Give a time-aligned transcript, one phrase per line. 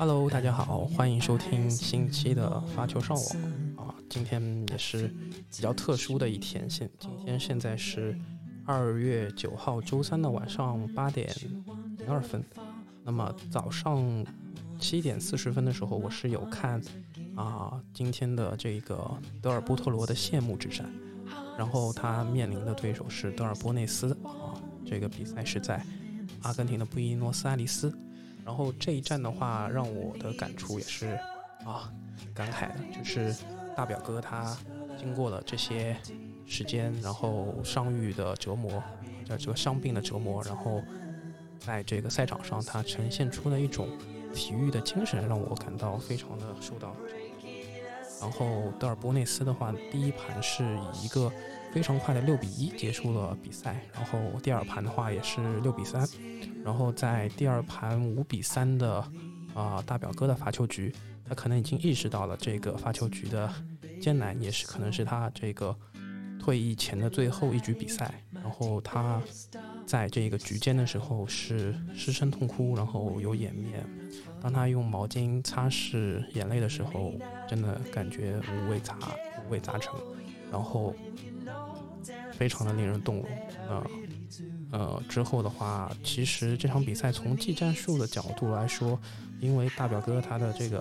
[0.00, 3.92] Hello，大家好，欢迎收听新一期的发球上网啊。
[4.08, 5.08] 今天也是
[5.50, 8.16] 比较特殊的一天，现今天现在是
[8.64, 11.28] 二月九号周三的晚上八点
[11.98, 12.40] 零二分。
[13.02, 14.24] 那么早上
[14.78, 16.80] 七点四十分的时候，我是有看
[17.34, 19.10] 啊今天的这个
[19.42, 20.88] 德尔波特罗的谢幕之战，
[21.58, 24.54] 然后他面临的对手是德尔波内斯啊。
[24.86, 25.84] 这个比赛是在
[26.42, 27.92] 阿根廷的布宜诺斯艾利斯。
[28.48, 31.08] 然后这一战的话，让我的感触也是
[31.66, 31.92] 啊，
[32.34, 33.36] 感慨的，就是
[33.76, 34.56] 大表哥他
[34.98, 35.94] 经过了这些
[36.46, 38.82] 时间，然后伤愈的折磨，
[39.28, 40.82] 在这个伤病的折磨，然后
[41.58, 43.86] 在这个赛场上，他呈现出了一种
[44.32, 46.96] 体育的精神，让我感到非常的受到。
[48.18, 51.30] 然后德尔波内斯的话，第一盘是以一个
[51.70, 56.08] 非常快的六比一结束了比赛，然后第二盘的话也是六比三。
[56.68, 59.02] 然后在第二盘五比三的
[59.54, 60.94] 啊大表哥的罚球局，
[61.26, 63.50] 他可能已经意识到了这个罚球局的
[64.02, 65.74] 艰难，也是可能是他这个
[66.38, 68.22] 退役前的最后一局比赛。
[68.30, 69.18] 然后他
[69.86, 73.82] 在这个局间的时候是失声痛哭，然后有掩面。
[74.38, 77.14] 当他用毛巾擦拭眼泪的时候，
[77.48, 78.94] 真的感觉五味杂
[79.46, 79.94] 五味杂陈，
[80.52, 80.94] 然后
[82.32, 83.24] 非常的令人动容
[83.74, 83.86] 啊。
[84.70, 88.98] 呃之后的话，其实这场比赛从技战术的角度来说，
[89.40, 90.80] 因为大表哥他的这个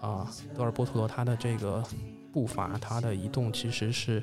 [0.00, 1.82] 啊，德尔波特罗他的这个
[2.32, 4.22] 步伐，他的移动其实是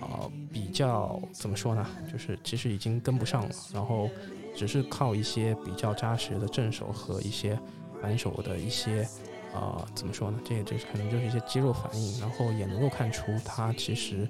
[0.00, 1.86] 啊比较怎么说呢？
[2.10, 4.08] 就是其实已经跟不上了，然后
[4.56, 7.58] 只是靠一些比较扎实的正手和一些
[8.00, 9.06] 反手的一些
[9.54, 10.38] 啊怎么说呢？
[10.42, 14.26] 这个这可能就是一些肌肉反应，然后也能够看出他其实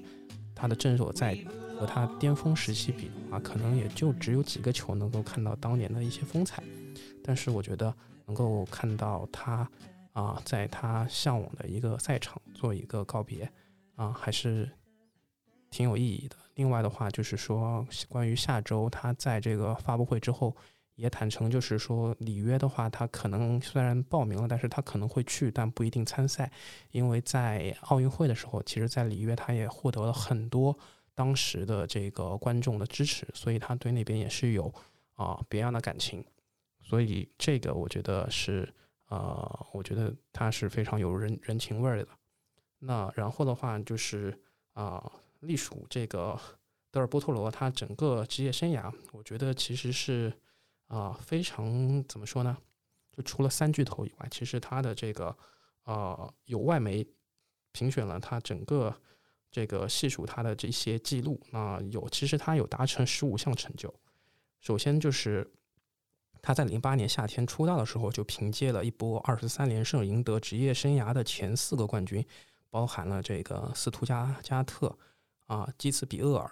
[0.55, 1.39] 他的正手在。
[1.83, 6.63] 和他巅峰时期比的话，可能也就只有几个球能够看到当年的一些风采。
[7.25, 7.93] 但是我觉得
[8.25, 9.69] 能够看到他
[10.13, 13.51] 啊，在他向往的一个赛场做一个告别
[13.97, 14.71] 啊，还是
[15.73, 16.37] 挺有意义的。
[16.55, 20.55] 另外的话，就是说关于下周他在这个发布会之后
[20.95, 26.49] 也坦诚，就是说里约的话，他可能虽然报名了，但是他可能会去，但不一定参赛，
[26.93, 30.79] 因为在奥运会的时候，其实在里约他也获得了很多。
[31.23, 34.75] 当时的这个观众的支持，所以他对那边也是有
[35.15, 36.25] 啊别样的感情，
[36.81, 38.69] 所以这个我觉得是
[39.07, 42.09] 呃，我觉得他是非常有人人情味儿的。
[42.81, 44.37] 那然后的话就是
[44.73, 45.13] 啊，
[45.43, 46.37] 隶属这个
[46.91, 50.33] 德尔波特罗，他整个职业生涯，我觉得其实是
[50.89, 52.59] 啊非常怎么说呢？
[53.13, 55.37] 就除了三巨头以外，其实他的这个
[55.85, 57.07] 呃有外媒
[57.71, 58.93] 评选了他整个。
[59.53, 63.95] 这个细数他的这些记录，那有其实他有达成十五项成就。
[64.61, 65.53] 首先就是
[66.41, 72.25] 他在零八年夏天出道的时候，就凭借了一波二十三连胜，赢得职业生涯的前四个冠军，
[72.71, 74.97] 包含了这个斯图加加特、
[75.47, 76.51] 啊基茨比厄尔、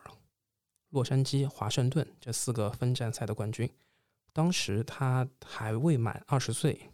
[0.91, 3.69] 洛杉矶、华盛顿这四个分站赛的冠军。
[4.33, 6.91] 当时他还未满二十岁，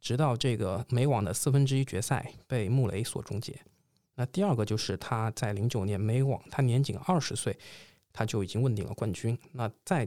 [0.00, 3.60] 直到这个美网的四分之一决赛被穆雷所终结。
[4.14, 7.58] 那第二个就是他在零九年美网，他年仅二十岁，
[8.12, 9.36] 他就已经问鼎了冠军。
[9.52, 10.06] 那在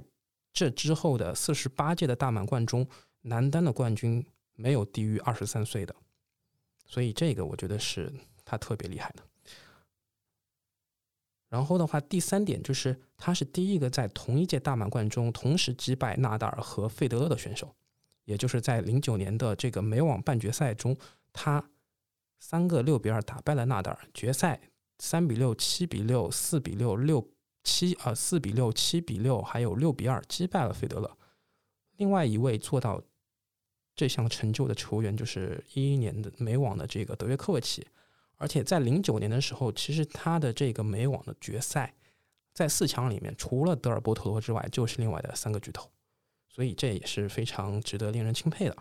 [0.53, 2.87] 这之后的四十八届的大满贯中，
[3.21, 4.23] 男单的冠军
[4.53, 5.95] 没有低于二十三岁的，
[6.85, 8.13] 所以这个我觉得是
[8.45, 9.23] 他特别厉害的。
[11.49, 17.73] 然后的话，第三点就是他是第一个在同一届大满贯中同时击败纳达尔和费德勒的选手，
[18.25, 20.95] 也就是在零九年的这个美网半决赛中，
[21.33, 21.67] 他。
[22.47, 24.61] 三个六比二打败了纳达尔，决赛
[24.99, 27.27] 三比六、七比六、四比六、六
[27.63, 31.17] 七啊，四比六、七比六，还有六比二击败了费德勒。
[31.97, 33.01] 另外一位做到
[33.95, 37.83] 这项成就的球员就是一一年的美网的这个德约科维奇，
[38.35, 41.95] 而且在零九年的时候，其实他的这个美网的决赛
[42.53, 45.89] 在四强里面，除了德尔波特罗之外，就是另外的三个巨头，
[46.47, 48.77] 所以这也是非常值得令人钦佩的。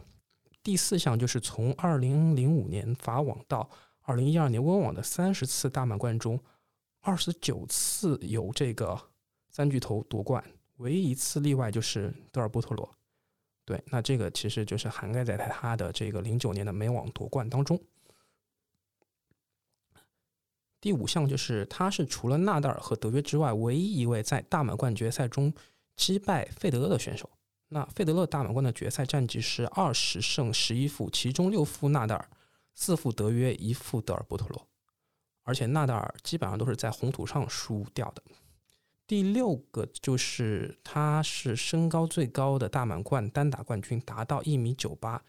[0.64, 3.68] 第四项就是从二零零五年法网到
[4.00, 6.40] 二零一二年温网的三十次大满贯中，
[7.00, 8.98] 二十九次有这个
[9.50, 10.42] 三巨头夺冠，
[10.78, 12.90] 唯一一次例外就是德尔波特罗。
[13.66, 17.78] 对，那这个其实就是涵盖在他的这个零九年的美网夺冠当中。
[20.80, 25.52] 第五项就是他是除了纳达尔和德约之外，唯一一位在大满贯决赛中
[25.94, 27.28] 击败费德勒的选手。
[27.74, 32.30] 那费德勒大满贯的决赛战绩是二十胜十一负，其中六负纳达尔，
[32.72, 34.68] 四负德约，一负德尔波特罗，
[35.42, 38.22] 而且纳达尔基本上都是在红土上输掉的。
[39.08, 45.24] 第六个就是他是身高最高的大满贯单打冠军，达到一米九八，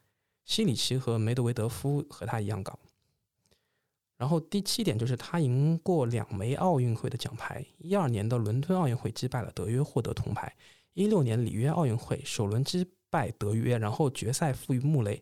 [0.45, 2.77] 西里奇和梅德韦德夫和他一样高。
[4.17, 10.55] 然后第七点就是他赢过两枚奥运会的奖牌，一二年的伦敦奥运会击败了德约获得铜牌，
[10.95, 15.21] 一六年里约奥运会首轮击败德约，然后决赛负于穆雷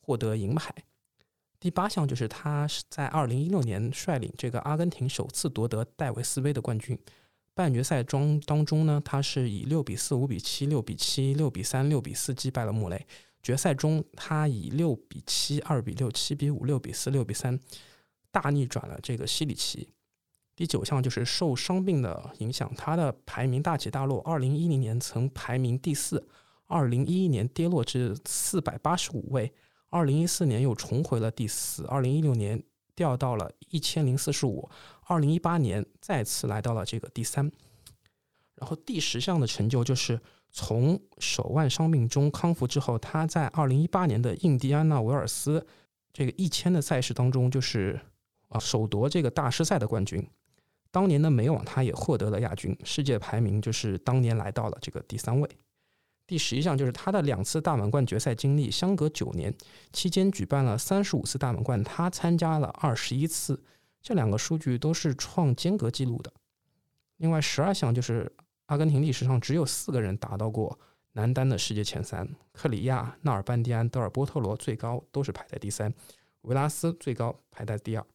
[0.00, 0.74] 获得银牌。
[1.60, 6.98] 第八项就是他是在二零一六年率领这个阿根廷首次夺得戴维斯杯的冠军。
[7.54, 13.06] 半决赛中当中呢，他是以六比四、五比七、六比七、六比三、六比四击败了穆雷。
[13.42, 17.60] 决赛中他以六比七、二比六、七比五、六比四、六比三。
[18.32, 19.93] 大逆转了这个西里奇。
[20.56, 24.20] 第九项就是受伤病的影响，他的排名大起大落。
[24.20, 26.24] 二零一零年曾排名第四，
[26.66, 29.52] 二零一一年跌落至四百八十五位，
[29.90, 32.62] 二零一四年又重回了第四，二零一六年
[32.94, 34.68] 掉到了一千零四十五，
[35.06, 37.50] 二零一八年再次来到了这个第三。
[38.54, 40.20] 然后第十项的成就就是
[40.52, 45.66] 从手腕伤病中康复之后，他在二零一八年的印第安纳维尔斯
[46.12, 48.00] 这个一千的赛事当中，就是。
[48.48, 50.24] 啊，首夺这个大师赛的冠军，
[50.94, 55.50] 当年的美网他也获得了亚军，世界排名就是当年来到了这个第三位。
[56.24, 59.52] 第十一项就是他的两次大满贯决赛经历相隔九年，
[59.92, 63.60] 期间举办了三十五次大满贯，他参加了二十一次，
[64.00, 66.32] 这两个数据都是创间隔纪录的。
[67.16, 68.32] 另外十二项就是
[68.66, 70.78] 阿根廷历史上只有四个人达到过
[71.14, 75.92] 男单的世界前三，克里亚、纳尔班蒂安、德尔波特罗最高都是排在第三，
[76.42, 78.06] 维拉斯最高排在第二。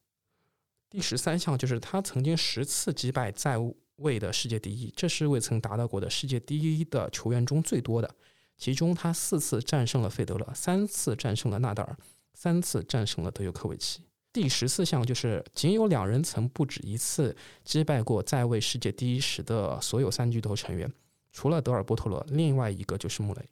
[0.89, 3.57] 第十三项就是他曾经十次击败在
[3.97, 8.15] 位的世界第一，这是未曾达到过的世界第一的球员中最多的。
[8.57, 11.97] 其中他四次战胜了费德勒，三次战胜了纳达尔，
[12.33, 14.01] 三次战胜了德约科维奇。
[14.33, 20.91] 第十四项就是仅有两人曾不止一次击败过在位世界第一时的所有三巨头成员，
[21.31, 23.49] 除了德尔波特罗，另外一个就是穆雷。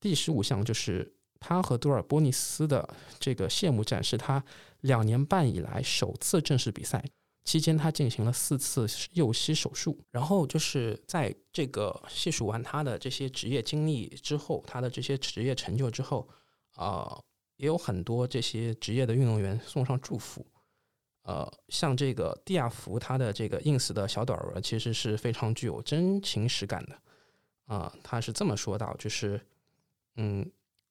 [0.00, 2.88] 第十五项就是他和多尔波尼斯的
[3.18, 4.44] 这个谢幕战，是他。
[4.82, 7.04] 两年半以来首次正式比赛
[7.44, 10.02] 期间，他进行了四次右膝手术。
[10.10, 16.26] 然后就是在这个细数完他的这些职业经历之后，他的这些职业成就之后，
[16.76, 17.20] 啊，
[17.56, 20.46] 也有很多这些职业的运动员送上祝福。
[21.24, 26.98] 呃，像这个蒂亚福，他的这个 ins 的小短文其实是非常具有真情实感的。
[27.66, 29.38] 啊，他是这么说到，就是，
[30.16, 30.50] 嗯。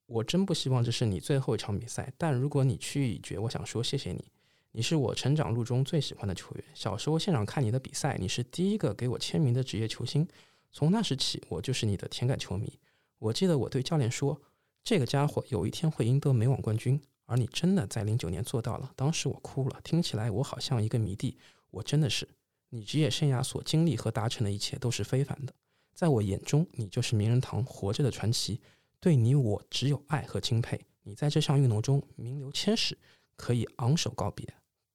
[0.10, 4.26] 我真不希望这是你最后一场比赛，但如果你去意已决，我想说谢谢你。
[4.72, 6.64] 你是我成长路中最喜欢的球员。
[6.74, 10.28] 小时候现场看你的比赛，你是第一个给我签名的职业球星。
[10.72, 12.80] 从那时起，我就是你的铁杆球迷。
[13.20, 14.42] 我记得我对教练说，
[14.84, 18.92] 这个家伙有一天会赢得美网冠军，而你真的在零九年做到了。
[18.96, 21.38] 当时我哭了，听起来我好像一个迷弟。
[21.70, 22.28] 我真的是，
[22.70, 25.54] 你职业生涯所经历和达成的一切都是非凡的。
[25.94, 28.60] 在我眼中，你就是名人堂活着的传奇。
[29.02, 30.80] 对你，我只有爱和钦佩。
[31.04, 32.98] 你在这项运动中名留千史，
[33.38, 34.46] 可以昂首告别，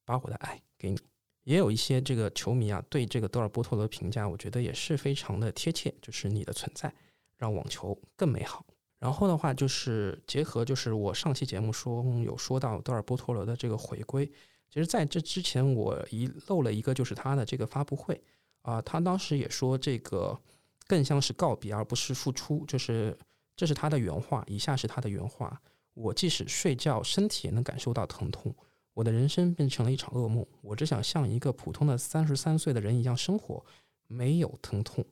[0.05, 0.99] 把我的爱给你。
[1.43, 5.93] 也有一些这个球迷啊，对这个德尔波特罗的评价，我觉得也是非常的贴切。
[6.01, 6.93] 就是你的存在
[7.37, 8.65] 让网球更美好。
[8.99, 14.25] 然后的话，就是结合就是我上期节目说有说到德尔波特罗的这个回归。
[14.69, 18.23] 其实在这之前，我遗漏了一个，就是他的这个发布会
[18.61, 20.39] 啊，他当时也说这个
[20.87, 23.17] 更像是告别，而不是复出，就是。
[23.55, 25.61] 这是他的原话，以下是他的原话：
[25.93, 28.53] 我即使睡觉，身体也能感受到疼痛。
[28.93, 30.45] 我的人生变成了一场噩梦。
[30.61, 33.65] 我只想像一个普通的三十三岁的人一样生活，
[34.07, 35.05] 没有疼痛。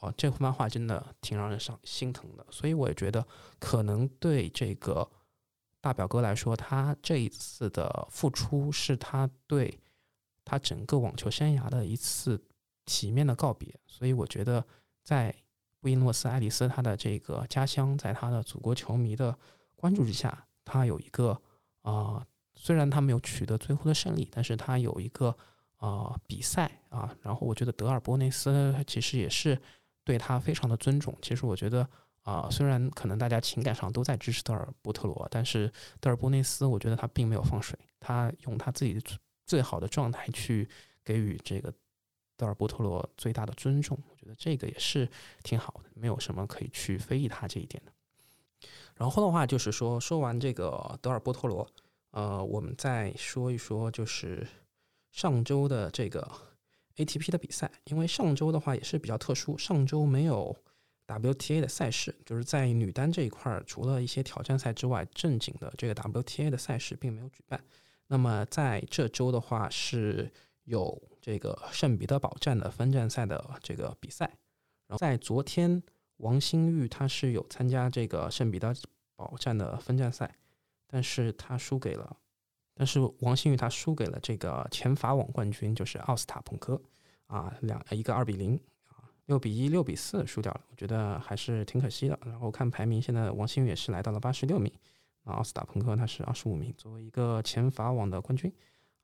[0.00, 2.46] 哦，这番话真的挺让人伤心疼的。
[2.50, 3.26] 所以我也觉得，
[3.58, 5.08] 可能对这个
[5.80, 9.78] 大表哥来说，他这一次的付出是他对
[10.44, 12.44] 他整个网球生涯的一次
[12.84, 13.74] 体面的告别。
[13.86, 14.64] 所以我觉得，
[15.02, 15.34] 在
[15.84, 19.36] 布宜诺斯艾利斯，他的这个家乡，在他的祖国球迷的
[19.76, 21.38] 关注之下，他有一个
[21.82, 25.36] 啊，虽然他没有取得最后的胜利，但是他有一个
[25.76, 27.14] 啊比赛啊。
[27.20, 29.60] 然后我觉得德尔波内斯其实也是
[30.04, 31.14] 对他非常的尊重。
[31.20, 31.86] 其实我觉得
[32.22, 38.98] 啊，虽然可能大家情感上都在支持德尔波特罗，但是德尔波内斯，我觉得他并没有放水，他用他自己
[39.44, 40.66] 最好的状态去
[41.04, 41.70] 给予这个。
[42.36, 45.08] 德尔波特罗最大的尊重，觉得这个也是
[45.42, 47.92] 挺好的，没有什么可以去非议他这一点的。
[48.96, 51.68] 然后的话就是说，说完这个德尔波托罗，
[52.12, 54.46] 呃，我们再说一说就是
[55.10, 56.26] 上周的这个
[56.96, 60.56] ATP 的比赛，因为上周的话也是比较特殊，上周没有
[61.06, 67.62] WTA 的赛事，就是在女单这一块儿，除了一些挑战赛之外，正经的这个 WTA 的赛事并没有举办。
[68.06, 70.32] 那么在这周的话是
[70.64, 71.02] 有。
[71.24, 74.26] 这个圣彼得堡站的分站赛的这个比赛，
[74.86, 75.82] 然后在昨天，
[76.18, 78.74] 王新玉他是有参加这个圣彼得
[79.16, 80.36] 堡站的分站赛，
[80.86, 82.14] 但是他输给了，
[82.74, 86.78] 但是王新玉他输给了这个前法网冠军，就是奥斯塔彭科
[87.24, 92.18] 啊，两一个二比零啊，六比一、六比四输掉了，我觉得还是挺可惜的。
[92.26, 94.70] 然后看排名，现在王新宇也是来到了八十六名，
[95.22, 98.52] 啊，奥斯塔彭科他是二十五名，作为一个前法网的冠军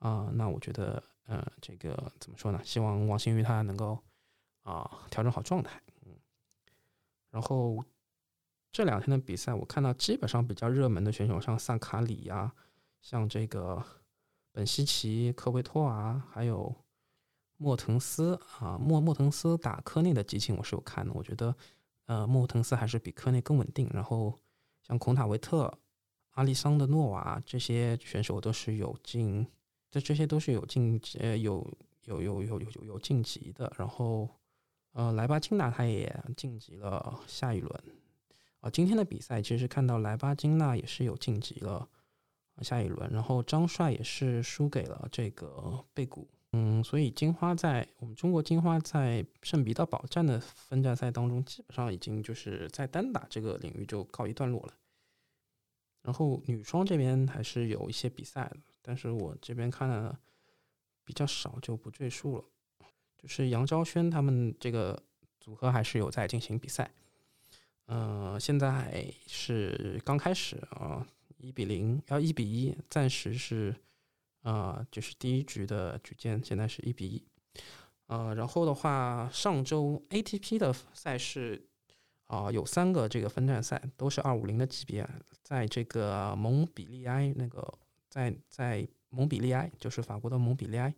[0.00, 2.60] 啊，那我觉得，呃，这个怎么说呢？
[2.62, 3.98] 希望王星宇他能够
[4.62, 6.12] 啊调整好状态，嗯，
[7.30, 7.82] 然后。
[8.72, 12.54] 这两天的比赛，我看到基本上比较热门的选手，像萨卡里呀，
[13.00, 13.84] 像这个
[14.52, 16.72] 本西奇、科维托啊，还有
[17.56, 21.52] 莫腾斯啊，莫莫腾斯打科内的激情我是有看的，我觉得
[22.06, 23.90] 呃莫腾斯还是比科内更稳定。
[23.92, 24.38] 然后
[24.86, 25.76] 像孔塔维特、
[26.34, 29.44] 阿里桑德诺瓦这些选手都是有进，
[29.90, 31.66] 这这些都是有晋呃有
[32.04, 33.72] 有有有有有晋级的。
[33.76, 34.28] 然后
[34.92, 37.82] 呃莱巴金娜他也晋级了下一轮。
[38.60, 41.88] 啊，今天的比赛其实看到莱巴金娜也是有晋级了
[42.60, 54.74] 下一轮，然后张帅也是输给了这个贝古，嗯，所以金花在我们中国金花在圣彼得堡站的分站赛当中，基本上已经就是在单打这个领域就告一段落了。
[56.02, 60.18] 然后女双这边还是有一些比赛的，但是我这边看的
[61.04, 62.44] 比较少，就不赘述了。
[63.18, 65.02] 就是杨昭轩他们这个
[65.38, 66.90] 组合还是有在进行比赛。
[67.86, 71.06] 呃，现在是刚开始啊，
[71.38, 73.74] 一比零，要一比一，暂时是
[74.42, 77.24] 啊，就是第一局的局间，现在是一比一。
[78.06, 81.68] 呃，然后的话，上周 ATP 的赛事
[82.24, 85.08] 啊，有三个这个分站赛，都是二五零的级别，
[85.42, 87.72] 在这个蒙彼利埃那个，
[88.10, 90.94] 在在蒙彼利埃，就是法国的蒙彼利埃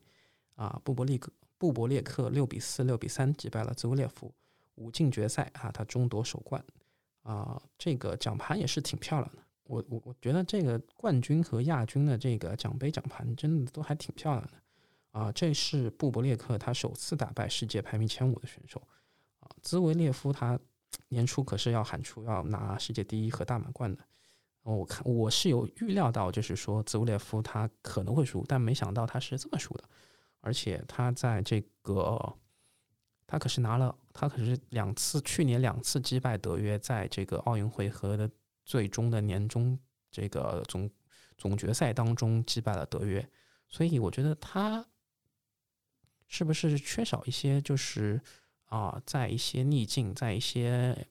[0.57, 4.35] 啊，布伯利克布伯列克六比四、六比三击败了兹维列夫，
[4.75, 6.65] 五进决赛啊，他争夺首冠。
[7.23, 9.43] 啊，这个奖盘也是挺漂亮的。
[9.63, 14.53] 我我我觉得这个冠军和亚军的这个奖杯奖盘真的都还挺漂亮的。
[15.13, 18.83] 啊，这是布伯列克他首次打败世界排名前五的选手。
[19.39, 20.59] 啊，兹维列夫他
[21.11, 24.03] 年初可是要喊出要拿世界第一和大满贯的。
[24.63, 29.85] 我看我是有预料到，就是说兹维列夫他可能会输，但没想到他是这么输的。
[30.41, 32.37] 而且他在这个。
[33.25, 38.31] 他可是拿了，他可是两次，去年两次击败德约，在这个奥运会和的
[38.63, 39.79] 最终的年终
[40.11, 40.91] 这个总
[41.39, 43.27] 总决赛当中击败了德约，
[43.71, 44.87] 所以我觉得他
[46.27, 48.21] 是不是缺少一些，就是
[48.67, 51.07] 啊，在一些逆境，在一些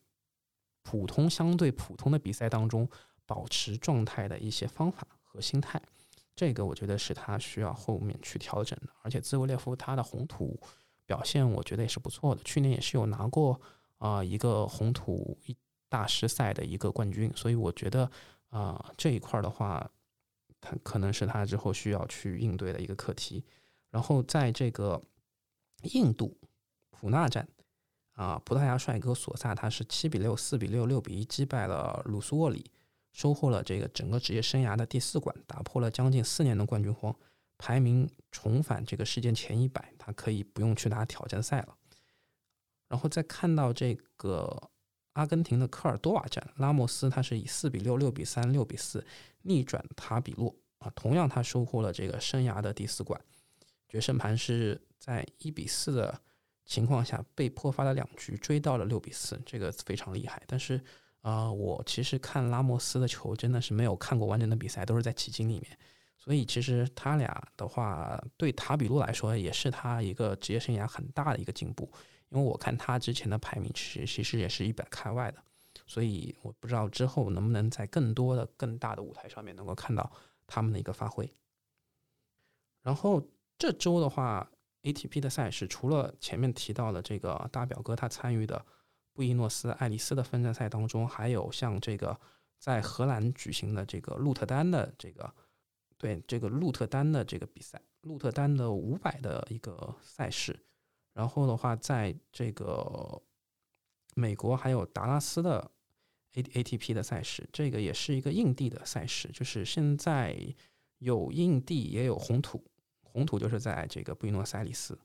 [0.84, 2.88] 普通相对普通的比赛当中
[3.32, 5.82] 保持状态的一些方法和心态，
[6.36, 10.60] 这个我觉得是他需要后面去调整的，而且兹维列夫他的红土。
[11.08, 13.60] 表现我觉得也是不错的，去年也是有拿过
[13.98, 15.38] 啊一个红土
[15.90, 18.10] 大师赛的一个冠军，所以我觉得
[18.50, 19.92] 啊这一块的话，
[20.62, 23.44] 他可能是他之后需要去应对的一个课题。
[23.90, 25.02] 然后在这个
[25.84, 26.38] 印度
[26.92, 27.46] 普纳站
[28.14, 32.72] 啊，葡萄牙帅哥索萨他是七比六、四比六、六比一击败了鲁苏沃里，
[33.12, 37.16] 收获了这个整个职业生涯的第四冠，打破了将近四年的冠军荒。
[37.58, 41.78] 排名重返这个世界前一百，他可以不用去打挑战赛了。
[42.88, 44.72] 然后再看到这个
[45.14, 49.06] 阿根廷的科尔多瓦站，拉莫斯他是以四比六、六比三、六比四
[49.44, 53.22] 逆转塔比洛啊，同样他收获了这个生涯的第四冠。
[53.88, 56.20] 决胜盘是在一比四的
[56.66, 60.42] 情况下被迫发了两局，追到了六比四，这个非常厉害。
[60.48, 60.82] 但是
[61.22, 65.78] 啊，我其实看拉莫斯的球真的是没有看过完整的比赛，都是在集锦里面。
[66.18, 71.92] 所以其实他俩的话，对塔比洛来说也是他一个职业生涯很大的一个进步。
[72.30, 75.44] 因为我看他之前的排名，其实其实也是一百开外的。
[75.86, 80.10] 所以我不知道之后能不能在更多的、更大的舞台上面能够看到
[80.48, 81.30] 他们的一个发挥。
[82.82, 83.22] 然后
[83.58, 84.50] 这周的话
[84.84, 88.66] ，ATP 的赛事除了前面提到的这个大表哥他参与的
[89.22, 92.20] 布宜诺斯艾利斯的分站赛当中，还有像这个
[92.58, 95.32] 在荷兰举行的这个鹿特丹的这个。
[95.96, 100.60] 对这个鹿特丹的这个比赛，鹿特丹的五百的一个赛事，
[101.14, 103.22] 然后的话，在这个
[104.16, 105.70] 美国还有达拉斯的
[106.34, 110.36] A A T P 的赛事，这个也是一个硬地的赛事，就是现在
[110.98, 112.66] 有硬地也有红土，
[113.04, 114.98] 红土就是在这个布宜诺斯艾利斯，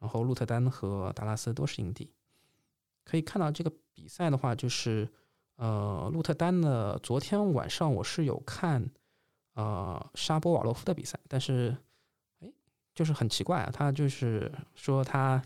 [0.00, 2.12] 然后鹿特丹和达拉斯都是硬地。
[3.04, 5.08] 可以看到这个比赛的话，就是
[5.56, 8.90] 呃，鹿特丹的昨天晚上我是有看。
[9.54, 11.76] 呃，沙波瓦洛夫的比赛，但是，
[12.40, 12.50] 哎，
[12.94, 15.42] 就是很奇怪啊，他就是说他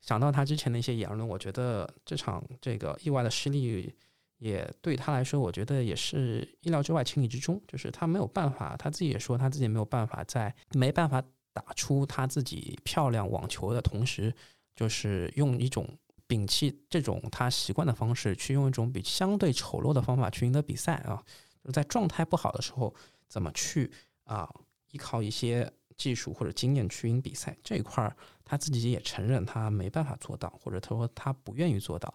[0.00, 3.92] 想到他之前的一些言论，我觉得这场这个意外的失利
[4.38, 7.60] 也对他来说，我觉得也是意料之外、情理之中。
[7.66, 11.20] 就是他没有办法，他自己也说他自己没有办法在没办法
[11.52, 14.32] 打出他自己漂亮网球的同时，
[14.76, 15.88] 就是用一种
[16.26, 21.22] 摒弃这种他习惯的方式，去用一种比相对丑陋的方法去赢得比赛啊。
[21.62, 22.94] 就在状态不好的时候，
[23.28, 23.90] 怎么去
[24.24, 24.48] 啊
[24.90, 32.12] 依靠一些技术或者经验去赢比赛这一块儿，他自己也承认他没办法做到，或者他说他不愿意做到。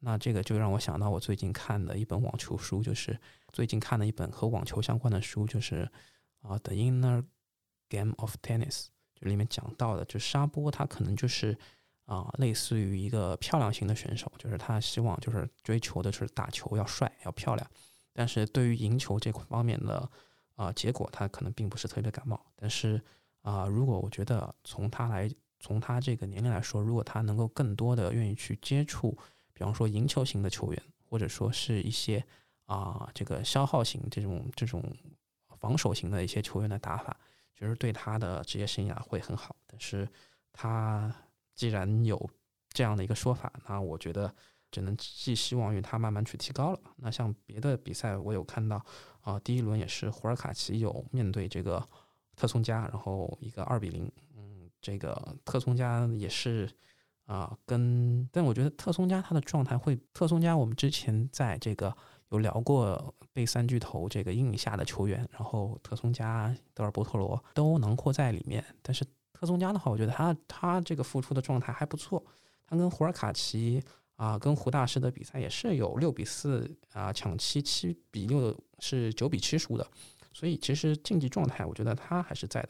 [0.00, 3.18] 那这个就让我想到我最近看的一本网球书，就是
[3.52, 5.90] 最近看的一本和网球相关的书，就是
[6.40, 7.24] 啊《The Inner
[7.88, 8.68] Game of Tennis》，
[9.14, 11.56] 就里面讲到的，就沙波他可能就是
[12.10, 17.70] 啊类似于一个漂亮型的选手，就是他希望就是追求的是打球要帅要漂亮，
[18.12, 20.10] 但是对于赢球这方面的
[20.56, 22.44] 啊结果，他可能并不是特别感冒。
[22.56, 23.00] 但是
[23.42, 29.16] 啊，如果我觉得从他来从他这个年龄来说，如果他能够更多的愿意去接触。
[29.52, 32.24] 比方说赢球型的球员，或者说是一些
[32.64, 34.82] 啊这个消耗型这种这种
[35.58, 37.14] 防守型的一些球员的打法，
[37.52, 39.54] 其实对他的职业生涯会很好。
[39.66, 40.08] 但是
[40.50, 41.14] 他
[41.60, 42.18] 既然有
[42.70, 44.34] 这样的一个说法，那我觉得
[44.70, 46.80] 只能寄希望于他慢慢去提高了。
[46.96, 48.82] 那像别的比赛，我有看到
[49.20, 51.86] 啊，第一轮也是胡尔卡奇有面对这个
[52.34, 56.66] 特松加，然后一个二比零，嗯，这个特松加也是。
[57.26, 61.96] 啊，跟但我觉得特松加他的状态会，特松加我们之前在这个
[62.30, 68.64] 有聊过被三巨头这个阴影下的球员，然后特松加、德尔波特罗都囊括在里面。
[68.82, 69.04] 但是
[69.40, 72.22] 特松加的话，我觉得他他这个复出的状态还不错。
[72.66, 73.82] 他跟胡尔卡奇
[74.16, 79.86] 啊，跟胡大师的比赛也是有六比四啊，抢七七比六是九比七输的。
[80.34, 82.68] 所以其实竞技状态，我觉得他还是在的。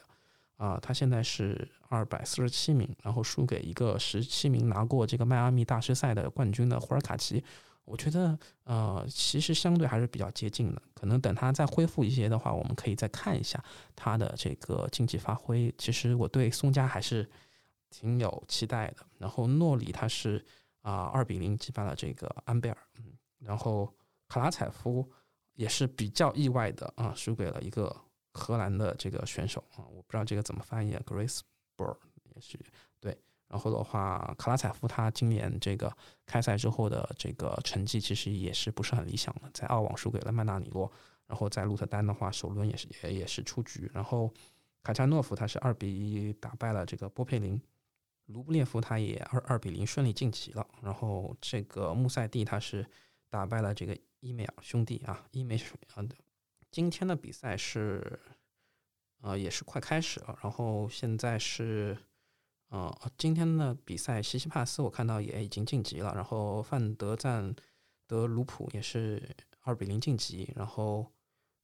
[0.56, 7.42] 啊，他现在是二百四十七名，然后输给一个十七名拿过这个迈阿密大师赛的冠军的胡尔卡奇。
[7.84, 10.82] 我觉得，呃，其实相对还是比较接近的。
[10.94, 13.62] 可能等他再恢复一些的话，我们可以再看一下
[13.96, 15.74] 他的这个竞技发挥。
[15.76, 17.28] 其实我对松加还是
[17.90, 19.06] 挺有期待的。
[19.18, 20.44] 然后诺里他是
[20.82, 23.92] 啊二比零击败了这个安贝尔，嗯，然后
[24.28, 25.10] 卡拉采夫
[25.54, 27.94] 也是比较意外的啊输给了一个。
[28.32, 31.40] 荷兰的这个选手啊，我不知道这个怎么翻译啊，Grace
[31.74, 31.96] b o r
[32.32, 32.64] 也许
[33.00, 33.20] 对。
[33.50, 40.90] 然后的话，卡拉采夫他今年这个开赛之后的这个成绩其实也是不是很理想的，在澳网输给了曼纳里洛，
[41.26, 43.90] 然后在鹿特丹的话首轮也是也也是出局。
[43.92, 44.32] 然后
[44.84, 47.60] 卡恰诺夫他是二比一打败了这个波佩林，
[48.26, 50.66] 卢布列夫他也二二比零顺利晋级了。
[50.80, 52.86] 然后这个穆塞蒂他是
[53.28, 56.06] 打败了这个伊梅尔兄弟啊，伊梅啊。
[56.70, 58.20] 今天的比赛是，
[59.22, 60.38] 呃，也是快开始了。
[60.40, 61.98] 然后现在是，
[62.70, 66.14] 呃，今天的比赛，西西帕斯我看到也已经晋级了。
[66.14, 67.54] 然后范德赞
[68.06, 70.52] 德鲁普也是二比零晋级。
[70.56, 71.06] 然后，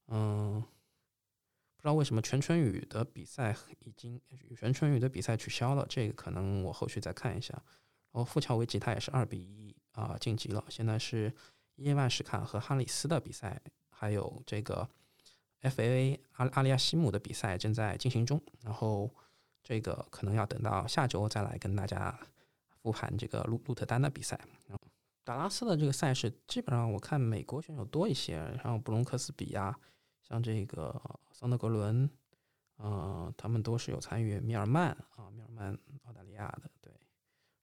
[0.09, 4.21] 嗯，不知道为什么全春雨的比赛已经
[4.57, 7.55] 全春雨的比赛取消了，这个可能我后续再看一下。
[8.13, 10.65] 然后富乔维奇他也是二比一啊晋级了。
[10.69, 11.35] 现在是
[11.75, 13.63] 伊万什卡和哈里斯的比赛。
[13.99, 14.87] 还有这个
[15.63, 19.11] FAA 阿阿利亚西姆的比赛正在进行中，然后
[19.69, 22.17] 这个可能要等到下周再来跟大家
[22.81, 24.39] 复盘这个鹿鹿特丹的比赛。
[25.25, 29.77] 达拉斯的这个赛事基本上我看美国选手多一些，像布隆克斯比呀，
[30.23, 31.03] 像这个
[31.33, 32.09] 桑德格伦，
[32.79, 34.39] 嗯，他们都是有参与。
[34.39, 36.93] 米尔曼啊，米尔曼澳大利亚的对，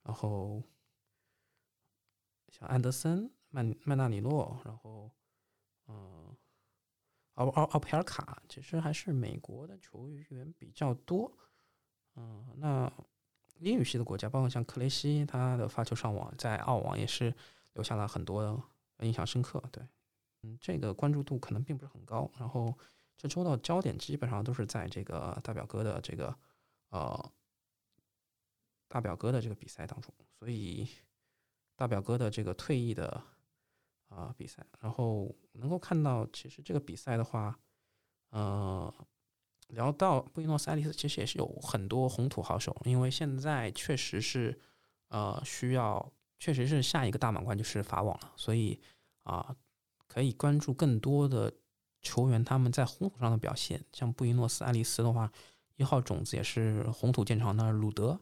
[0.01, 0.61] 然后
[2.49, 5.09] 像安德森、曼曼纳里诺，然后。
[5.87, 6.35] 嗯，
[7.33, 11.29] 奥奥奥佩尔卡其实还是美国的球员比较多。
[12.15, 12.91] 嗯，那
[13.59, 17.33] 英语系的国家，包括像克雷西，他的发球上网在澳网也是
[17.73, 18.63] 留下了很多
[18.99, 19.63] 印象深刻。
[19.71, 19.83] 对，
[20.41, 22.29] 嗯，这个关注度可能并不是很高。
[22.37, 22.77] 然后
[23.17, 26.37] 这周的焦点基本上都是在这个大表哥的这个
[26.89, 27.31] 呃
[28.87, 30.87] 大表哥的这个比赛当中，所以
[31.75, 33.23] 大表哥的这个退役的。
[34.09, 37.57] 啊，比赛，然后能够看到，其实这个比赛的话，
[38.29, 38.93] 呃，
[39.69, 44.59] 聊到布宜诺斯艾利斯，其实也是有很多红土好手，因为现在确实是，
[45.09, 48.79] 呃，需要，确实是下一个大满贯就是法网了，所以
[49.23, 49.55] 啊，
[50.07, 51.53] 可以关注更多的
[52.01, 53.83] 球员他们在红土上的表现。
[53.91, 55.31] 像布宜诺斯艾利斯的话，
[55.75, 58.19] 一号种子也是红土见长的鲁德，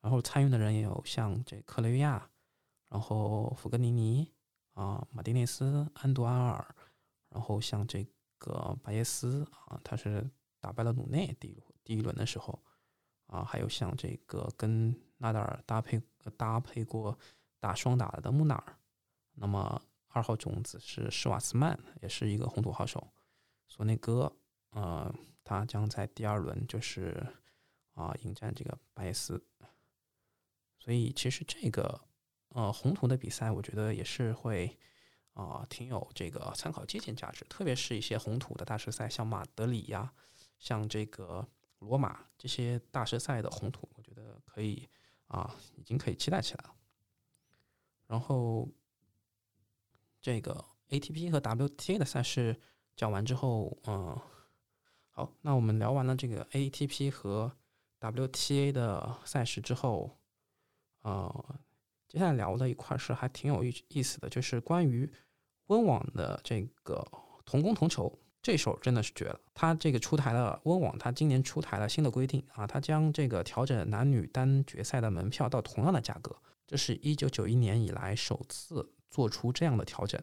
[0.00, 2.28] 然后参与的人也有像这克雷约亚，
[2.88, 4.30] 然后弗格尼尼。
[4.74, 6.74] 啊，马丁内斯、安多安尔，
[7.28, 8.06] 然后像这
[8.38, 10.26] 个巴耶斯啊，他是
[10.62, 12.62] 打败了鲁内第一第一轮的时候
[13.26, 16.00] 啊，还有像这个跟纳达尔搭配
[16.36, 17.18] 搭配过
[17.58, 18.78] 打双打的穆纳尔，
[19.34, 23.12] 那么二号种子是施瓦茨曼，也是一个红土好手。
[23.66, 24.32] 索内戈，
[24.70, 27.26] 呃，他将在第二轮就是
[27.94, 29.44] 啊迎战这个巴耶斯。
[30.78, 32.00] 所以其实这个
[32.50, 34.78] 呃红土的比赛，我觉得也是会
[35.32, 40.12] 啊挺有这个参考借鉴价值，特别是一些红土的大师赛，像马德里呀，
[40.62, 41.44] 像这个
[41.80, 44.88] 罗马这些大师赛的红土，我觉得可以
[45.26, 46.74] 啊已经可以期待起来了。
[48.06, 48.68] 然后，
[50.20, 52.60] 这个 ATP 和 WTA 的赛事
[52.94, 54.16] 讲完之后，嗯，
[55.10, 57.56] 好，那我们聊完了这个 ATP 和
[57.98, 60.16] WTA 的赛事之后，
[61.00, 61.58] 呃，
[62.06, 65.12] 接下来聊的一块是还挺有意意思的，就是关于
[65.66, 67.04] 温网的这个
[67.44, 69.40] 同工同酬，这手真的是绝了。
[69.54, 76.36] 它这个出台了温网，它今年出台了新的规定啊，它将这个调整男女单决赛的门票到同样的价格。
[76.66, 80.20] 这是一九九一年以来首次做出这样的调整。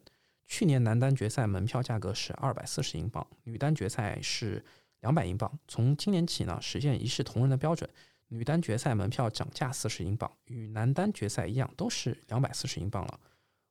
[0.48, 4.66] 去年男单决赛门票价格是二百四十英镑，女单决赛是
[5.00, 5.60] 两百英镑。
[5.68, 7.88] 从今年起呢，实现一视同仁的标准，
[8.30, 13.20] 女单决赛门票涨价四十英镑，与男单决赛一样，都是两百四十英镑了。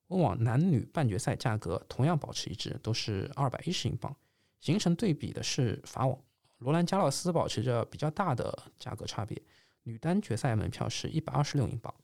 [0.07, 4.17] 温网男女半决赛价格同样保持一致，都是二百一十英镑。
[4.61, 6.19] 形成对比的是法网，
[6.59, 9.41] 罗兰加洛斯保持着比较大的价格差别，
[9.83, 11.95] 女单决赛门票是一百二十六英镑。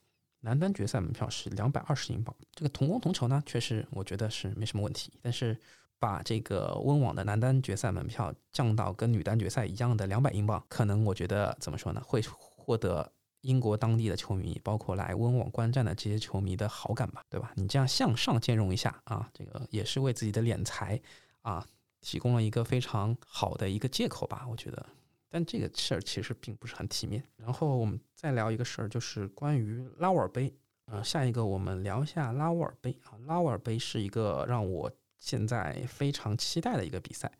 [0.40, 5.11] 男单决赛门票是两百二十英镑，这个同工同酬呢，确实我觉得是没什么问题。
[5.23, 5.59] 但是
[5.99, 17.51] 把这个温网的男单决赛门票降到跟女单决赛一样的两百英镑，可能我觉得怎么说呢，会获得英国当地的球迷，包括来温网观战的这些球迷的好感吧，对吧？
[17.57, 21.01] 你这样向上兼容一下啊，这个也是为自己的敛财
[21.40, 21.67] 啊
[22.05, 24.87] 提供了一个非常好的一个借口吧，我觉得。
[25.31, 27.25] 但这个事儿其实并不是很体面。
[27.37, 30.55] 然后我们再聊一个事儿，就是关于拉沃尔杯。
[30.85, 33.17] 呃，下一个我们聊一下拉沃尔杯啊。
[33.27, 37.33] 拉沃尔杯是一个让我现在非常期待的一个比赛，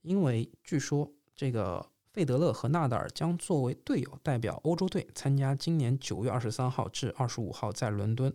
[0.00, 8.34] 因为据说这个费德勒和纳达尔将作为队友代表欧洲队参加今年九月二十三号至二十五号在伦敦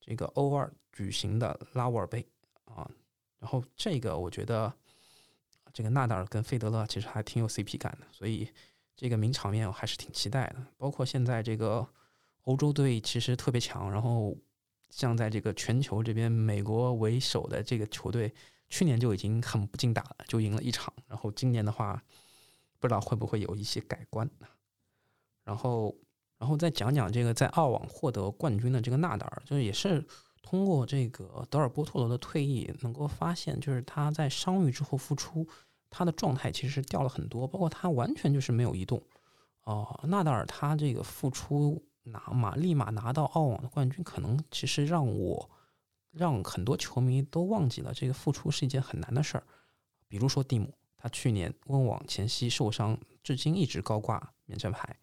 [0.00, 2.26] 这个欧二举行的拉沃尔杯
[2.64, 2.90] 啊。
[3.38, 4.74] 然后这个我觉得。
[5.74, 8.48] 这个纳达尔跟费德勒其实还挺有 CP 感的，所以
[8.94, 10.64] 这个名场面我还是挺期待的。
[10.78, 11.86] 包括现在这个
[12.42, 14.36] 欧洲队其实特别强，然后
[14.88, 18.32] 像在这个全球这边，美国为首的这个球队
[18.68, 20.94] 去年就已经很不经打了，就赢了一场。
[21.08, 22.00] 然后今年的话，
[22.78, 24.30] 不知道会不会有一些改观。
[25.42, 25.92] 然后，
[26.38, 30.06] 然后再讲讲这个在澳网获得冠军的这个纳达尔，就是也是。
[30.46, 35.48] 通过这个德尔波托罗的退役，能够发现，就是他在伤愈之后复出，
[35.88, 39.02] 他的状态其实掉了很多，包括他完全就是没有移动。
[39.62, 45.50] 哦，纳达尔他这个复出拿马立马拿到澳网的冠军，可能其实让我
[46.10, 49.44] 让很多球迷都忘记了这个复出是一件很难的事儿。
[50.06, 54.94] 比如说蒂姆，他去年温网前夕受伤，至今一直高挂免战牌。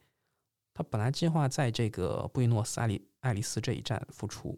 [0.71, 4.57] 他本来计划在这个布宜诺斯艾利爱丽丝这一站复出。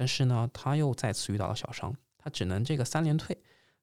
[0.00, 3.36] 但是呢，他又再次遇到了小伤，他只能这个三连退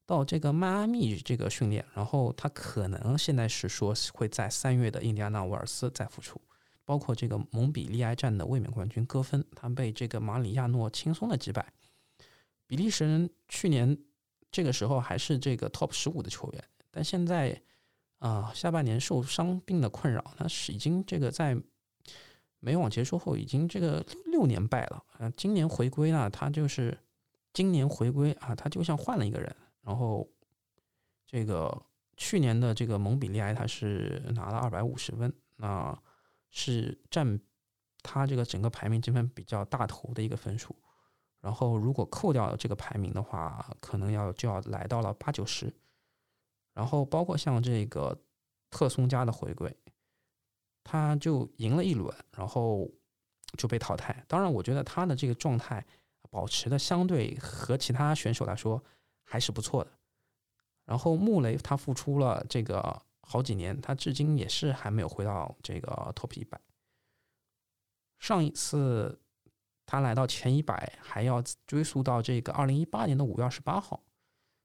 [0.03, 6.41] 到这个迈阿密这个训练，然后他可能现在是说会在三月的印第安纳沃尔斯再复出，
[6.83, 11.71] 包括这个蒙彼利埃站的卫冕冠军戈芬，他被这个马里亚诺轻松的击败。
[12.65, 13.95] 比利时人去年
[14.49, 17.61] 这个时候还是这个 top 十五的球员，但现在
[18.17, 21.55] 啊下半年受伤病的困扰，那是已经这个在。
[22.59, 25.29] 美网结束后，已经这个六年败了啊！
[25.37, 26.97] 今年回归呢，他就是
[27.53, 29.55] 今年回归啊，他就像换了一个人。
[29.83, 30.27] 然后
[31.25, 31.83] 这个
[32.17, 35.97] 去年的这个蒙彼利埃，他是拿了二百五十分，那
[36.49, 37.39] 是占
[38.01, 40.75] 他这个整个排名积分比较大头的一个分数。
[41.39, 45.71] 然后如果扣掉这个排名的话，可能要就要来到了八九十。
[46.73, 48.19] 然后包括像这个
[48.69, 49.73] 特松加的回归。
[50.89, 52.89] 他就赢了一轮，然后
[53.57, 54.23] 就被淘汰。
[54.25, 55.85] 当然，我觉得他的这个状态
[56.29, 58.81] 保持的相对和其他选手来说
[59.25, 59.91] 还是不错的。
[60.85, 66.57] 然后穆雷他复出了这个好几年，他至今也是还没有回到这个 top 一百。
[68.17, 69.19] 上一次
[69.85, 74.01] 他来到前一百，还要追溯到这个二零一八年的五月二十八号。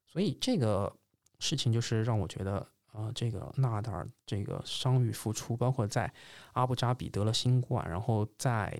[0.07, 0.95] 所以这个
[1.39, 2.72] 事情就是让我觉得。
[2.93, 6.13] 啊，这个纳达尔这个伤愈复出，包括在
[6.53, 8.71] 阿布扎比得了新冠，然后在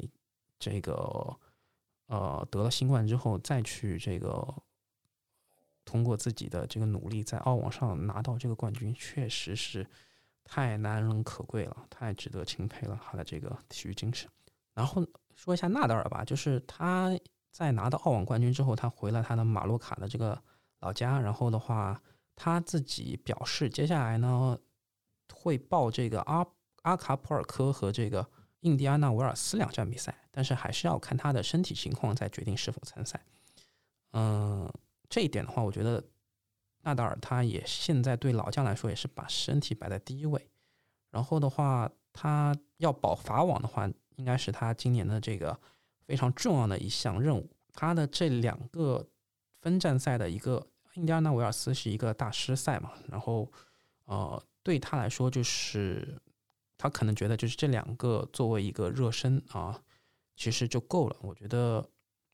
[0.60, 1.36] 这个
[2.06, 4.48] 呃得了新冠之后，再去这个
[5.84, 9.86] 通过自己的这个努力，在澳网上拿到这个冠军，确实是
[10.44, 14.30] 太难能可贵了，太值得钦佩了他的这个体育精神。
[14.76, 15.04] 然后
[15.36, 17.10] 说一下纳达尔吧，就是他
[17.52, 20.40] 在拿到澳网冠军之后，他回了他的马洛卡的这个
[20.82, 22.00] 老家，然后的话，
[22.36, 24.58] 他自己表示，接下来呢
[25.34, 26.46] 会报这个阿
[26.84, 28.30] 阿卡普尔科和这个
[28.62, 33.24] 印第安纳维尔斯两站比赛，但是还是要看他的身体情况再决定是否参赛。
[34.12, 34.72] 嗯，
[35.10, 36.04] 这一点的话，我觉得
[36.82, 40.50] 纳达尔他也现在对老将来说也是把身体摆在第一位，
[41.10, 45.60] 然后的话，他要保法网的话，应该是他今年的这个。
[46.06, 49.08] 非常重要的一项任务，他的这两个
[49.62, 53.52] 分站赛的一个印第安纳维尔斯是一个大师赛嘛，然后
[54.06, 56.20] 呃对他来说就是
[56.78, 59.82] 他可能觉得就是这两个作为一个热身啊，
[60.36, 61.16] 其实就够了。
[61.22, 61.88] 我觉得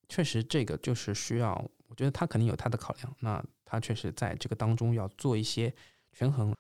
[0.08, 1.54] 确实这个就是需要，
[1.88, 5.74] 我觉得他肯定有他的考量，那他确实在这个当中要做一些
[6.12, 6.56] 权衡。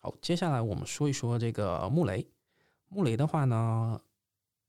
[0.00, 2.26] 好，接下来我们说一说这个穆雷，
[2.88, 4.00] 穆雷的话呢。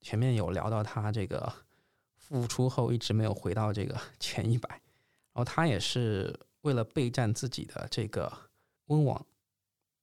[0.05, 1.49] 前面有聊到他这个
[2.17, 8.29] 复出后一直没有回到这个前一百，然后他也是为了备战自己的这个
[8.87, 9.25] 温网，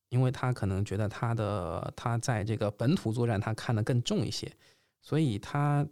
[0.08, 4.50] 因为他可能觉得他的他在这个本土作战他看得更重一些，
[5.02, 5.86] 所以他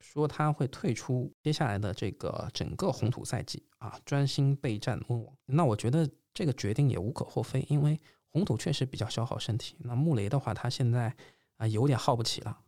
[0.00, 5.36] 说他会退出接下来的这个整个红土赛季啊，专心备战温网。
[5.46, 7.98] 那我觉得这个决定也无可厚非，因为
[8.30, 9.76] 红土确实比较消耗身体。
[9.80, 11.14] 那穆雷的话，他现在
[11.56, 12.60] 啊有点耗不起了。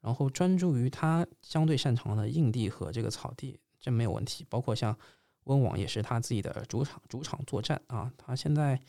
[0.00, 4.46] 然后专注于他相对擅长的硬地和这个草地，这没有问题。
[4.48, 4.96] 包括像
[5.50, 8.12] 温网也是他自己的主场，主场作战啊。
[8.16, 8.80] 他现在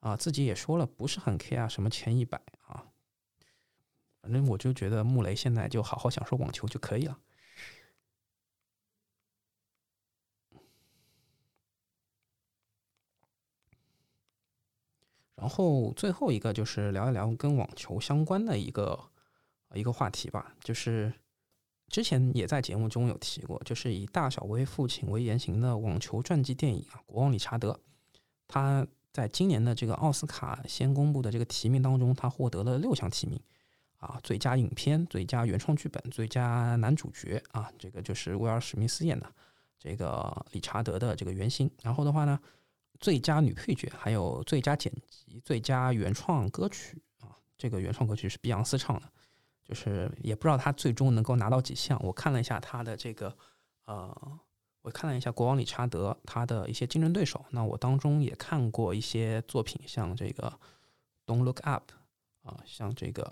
[0.00, 2.86] 啊自己也说了，不是很 care 什么前一百啊。
[4.22, 7.18] 反正我就觉得穆雷现在就好好享受网球就可以了。
[15.34, 19.10] 然后最后一个就是聊一聊跟网球相关的一个。
[19.74, 21.12] 一个话题吧，就是
[21.94, 27.70] 之前也在节目中有提过，就是以大小威父亲为原型的网球传记电影啊，《国王理查德》，
[28.48, 33.40] 他在今年的这个奥斯卡先公布的这个提名当中，他获得了六项提名
[33.98, 39.32] 啊，最佳影片、最佳原创剧本、最佳男主角啊，这个就是威尔史密斯演的
[39.78, 42.36] 这个理查德的这个原型，然后的话呢，
[42.98, 49.08] 最佳女配角，还有最佳剪辑、最佳原创歌曲啊，这个原创歌曲是碧昂斯唱的。
[49.64, 51.98] 就是也不知道他最终能够拿到几项。
[52.04, 53.34] 我看了一下他的这个，
[53.86, 54.38] 呃，
[54.82, 57.44] 我看了一下国王理查德他的一些竞争对手。
[57.50, 60.52] 那我当中也看过一些作品，像这个
[61.32, 61.90] 《Don't Look Up》
[62.48, 63.22] 啊，像这个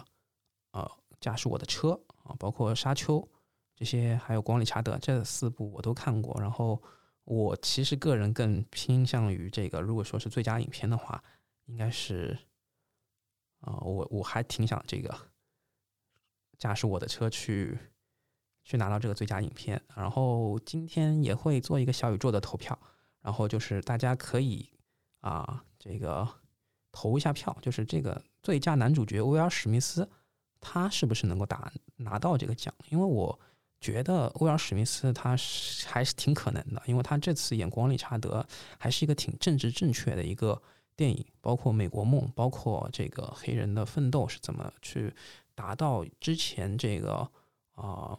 [0.73, 0.91] 呃
[1.21, 1.89] 《驾驶我的车》
[2.25, 3.19] 啊，包括《沙丘》
[3.77, 6.41] 这些，还有国王理查德这四部我都看过。
[6.41, 6.83] 然后
[7.25, 11.23] 我其实个人更偏向于这个，如果说是最佳影片的话，
[11.67, 12.39] 应该是
[13.61, 15.15] 啊，我我还挺想这个。
[16.63, 17.77] 驾驶我的车去
[18.63, 22.79] 去拿到这个最佳影片，然后今天也会做一个小宇宙的投票，
[23.21, 24.71] 然后就是大家可以
[25.23, 26.29] 啊这个
[26.93, 30.09] 投一下票，就是这个最佳男主角威尔史密斯
[30.61, 32.73] 他是不是能够打拿到这个奖？
[32.91, 33.37] 因为我
[33.81, 38.41] 觉得威尔史密斯他是还是挺可能的，因为他这次演《光理查德》
[38.79, 40.63] 还是一个挺政治正确的一个
[41.03, 45.13] 电影，包括《美国梦》，包括这个黑人的奋斗是怎么去。
[45.55, 47.29] 达到之前这个
[47.75, 48.17] 啊，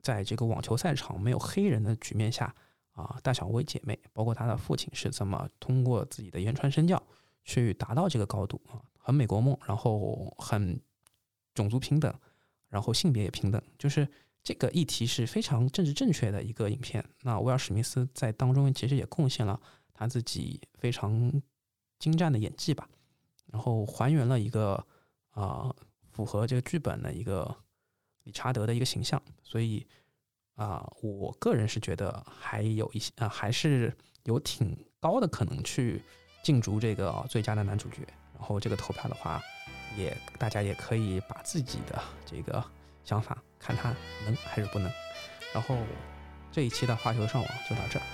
[0.00, 2.52] 在这个网球赛场没有黑人的局面下
[2.92, 7.00] 啊，大小威姐妹，包括他的父亲是怎么通过自己的言传身教
[7.44, 10.80] 去达到这个高度啊，很美国梦，然后很
[11.54, 12.12] 种族平等，
[12.68, 14.08] 然后性别也平等，就是
[14.42, 17.04] 这个议题是非常政治正确的一个影片。
[17.22, 19.60] 那威尔史密斯在当中其实也贡献了
[19.94, 21.40] 他自己非常
[22.02, 22.86] 精湛的演技吧，
[23.46, 24.84] 然后还原了一个
[25.30, 25.74] 啊。
[26.14, 27.56] 符合这个剧本的一个
[28.24, 29.86] 理查德的一个形象，所以
[30.56, 33.90] 啊，我个人是觉得还有一些啊，还是
[34.24, 36.02] 有挺高的可能去
[36.42, 38.06] 竞逐这个最佳的男主角。
[38.34, 39.40] 然后这个投票的话，
[39.96, 42.62] 也大家也可以把自己的这个
[43.04, 43.88] 想法看他
[44.26, 44.92] 能还是不能。
[45.54, 45.78] 然后
[46.50, 48.04] 这一期的发球上网就到这儿。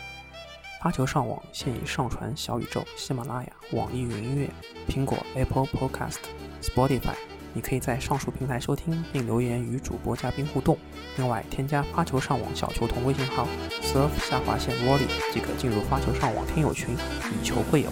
[0.81, 4.49] 发球上网现已上传小宇宙、喜马拉雅、网易云音乐、
[4.89, 6.19] 苹果 Apple Podcast、
[6.63, 7.17] Spotify。
[7.53, 10.79] 你可以在上述平台收听并留言与主播嘉宾互动。
[11.17, 13.49] 另外，添加发球上网小球同微信号
[13.83, 17.91] surf 下划线 wally，即可进入发球上网听友群，以球会友。